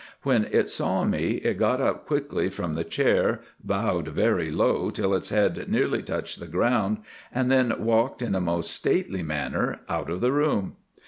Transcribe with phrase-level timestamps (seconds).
[0.23, 5.13] When it saw me it got up quickly from the chair, bowed very low till
[5.13, 10.09] its head nearly touched the ground, and then walked in a most stately manner out
[10.09, 10.75] of the room.